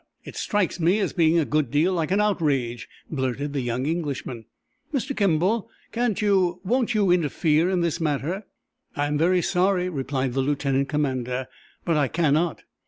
"It 0.25 0.35
strikes 0.35 0.79
me 0.79 0.97
as 0.97 1.13
being 1.13 1.37
a 1.37 1.45
good 1.45 1.69
deal 1.69 1.93
like 1.93 2.09
an 2.09 2.19
outrage," 2.19 2.89
blurted 3.11 3.53
the 3.53 3.61
young 3.61 3.85
Englishman. 3.85 4.45
"Mr. 4.91 5.15
Kimball, 5.15 5.69
can't 5.91 6.19
you 6.23 6.59
won't 6.63 6.95
you 6.95 7.11
interfere 7.11 7.69
in 7.69 7.81
this 7.81 8.01
matter?" 8.01 8.47
"I 8.95 9.05
am 9.05 9.19
very 9.19 9.43
sorry," 9.43 9.89
replied 9.89 10.33
the 10.33 10.41
lieutenant 10.41 10.89
commander, 10.89 11.47
"but 11.85 11.97
I 11.97 12.07
cannot. 12.07 12.63